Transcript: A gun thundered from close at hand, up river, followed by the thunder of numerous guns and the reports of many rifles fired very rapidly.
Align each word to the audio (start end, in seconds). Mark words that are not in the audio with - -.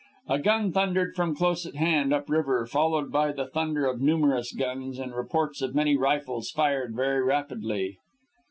A 0.27 0.39
gun 0.39 0.71
thundered 0.71 1.15
from 1.15 1.35
close 1.35 1.63
at 1.67 1.75
hand, 1.75 2.11
up 2.11 2.27
river, 2.27 2.65
followed 2.65 3.11
by 3.11 3.31
the 3.31 3.45
thunder 3.45 3.85
of 3.85 4.01
numerous 4.01 4.51
guns 4.51 4.97
and 4.97 5.11
the 5.11 5.15
reports 5.15 5.61
of 5.61 5.75
many 5.75 5.95
rifles 5.95 6.49
fired 6.49 6.95
very 6.95 7.21
rapidly. 7.21 7.99